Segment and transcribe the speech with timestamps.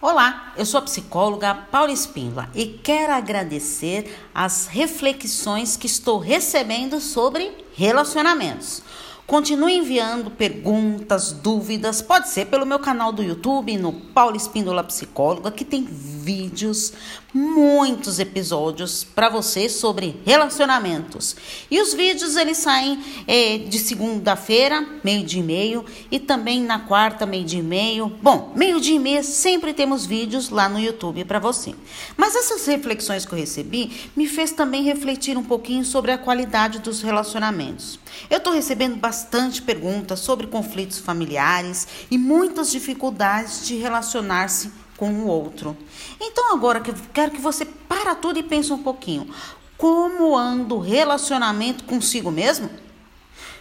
[0.00, 7.00] Olá, eu sou a psicóloga Paula Espíndola e quero agradecer as reflexões que estou recebendo
[7.00, 8.80] sobre relacionamentos.
[9.26, 15.50] Continue enviando perguntas, dúvidas, pode ser pelo meu canal do YouTube, no Paula Espíndola Psicóloga,
[15.50, 15.82] que tem
[16.28, 16.92] vídeos,
[17.32, 21.34] muitos episódios para você sobre relacionamentos.
[21.70, 26.80] E os vídeos eles saem é, de segunda-feira, meio dia e meio, e também na
[26.80, 28.12] quarta, meio dia e meio.
[28.20, 31.74] Bom, meio dia e meio sempre temos vídeos lá no YouTube para você.
[32.14, 36.80] Mas essas reflexões que eu recebi me fez também refletir um pouquinho sobre a qualidade
[36.80, 37.98] dos relacionamentos.
[38.28, 45.26] Eu estou recebendo bastante perguntas sobre conflitos familiares e muitas dificuldades de relacionar-se com o
[45.26, 45.74] outro.
[46.20, 49.32] Então agora que quero que você para tudo e pense um pouquinho.
[49.78, 52.68] Como anda o relacionamento consigo mesmo?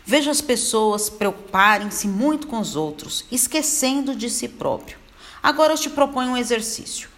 [0.03, 4.97] Veja as pessoas preocuparem-se muito com os outros, esquecendo de si próprio.
[5.43, 7.09] Agora eu te proponho um exercício.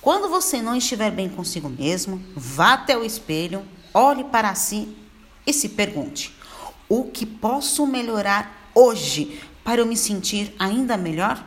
[0.00, 3.64] Quando você não estiver bem consigo mesmo, vá até o espelho,
[3.94, 4.94] olhe para si
[5.46, 6.34] e se pergunte:
[6.88, 11.42] o que posso melhorar hoje para eu me sentir ainda melhor?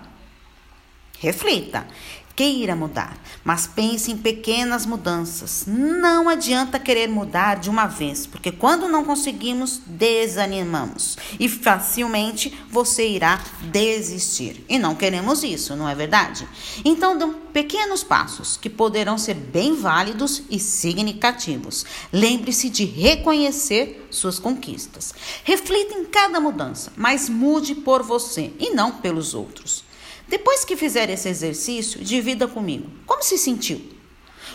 [1.20, 1.88] Reflita
[2.36, 5.64] queira mudar, mas pense em pequenas mudanças.
[5.66, 13.08] Não adianta querer mudar de uma vez, porque quando não conseguimos, desanimamos e facilmente você
[13.08, 13.42] irá
[13.72, 14.66] desistir.
[14.68, 16.48] E não queremos isso, não é verdade?
[16.84, 21.86] Então, dão pequenos passos que poderão ser bem válidos e significativos.
[22.12, 25.14] Lembre-se de reconhecer suas conquistas.
[25.46, 29.86] Reflita em cada mudança, mas mude por você e não pelos outros.
[30.28, 32.90] Depois que fizer esse exercício, divida comigo.
[33.06, 33.82] Como se sentiu?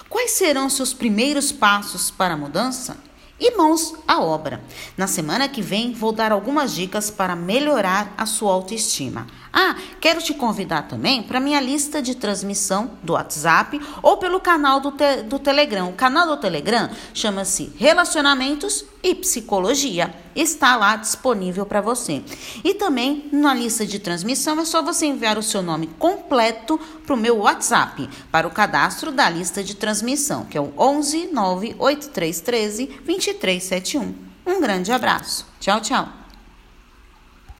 [0.08, 2.96] Quais serão seus primeiros passos para a mudança?
[3.38, 4.62] E mãos à obra.
[4.98, 9.27] Na semana que vem, vou dar algumas dicas para melhorar a sua autoestima.
[9.50, 14.80] Ah, quero te convidar também para minha lista de transmissão do WhatsApp ou pelo canal
[14.80, 15.88] do, te do Telegram.
[15.88, 20.14] O canal do Telegram chama-se Relacionamentos e Psicologia.
[20.34, 22.22] Está lá disponível para você.
[22.62, 27.14] E também na lista de transmissão é só você enviar o seu nome completo para
[27.14, 32.86] o meu WhatsApp, para o cadastro da lista de transmissão, que é o 11 98313
[33.05, 34.14] 2371.
[34.46, 35.46] Um grande abraço.
[35.58, 36.20] Tchau, tchau.